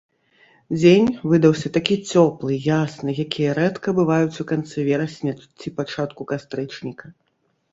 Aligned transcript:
Дзень 0.77 1.09
выдаўся 1.33 1.69
такі 1.75 1.97
цёплы, 2.13 2.57
ясны, 2.69 3.09
якія 3.25 3.51
рэдка 3.59 3.93
бываюць 4.01 4.39
у 4.45 4.49
канцы 4.53 4.77
верасня 4.89 5.33
ці 5.59 5.67
пачатку 5.83 6.21
кастрычніка. 6.33 7.05